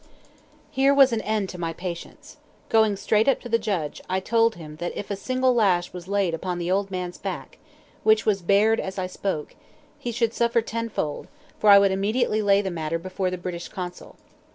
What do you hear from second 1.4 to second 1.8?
to my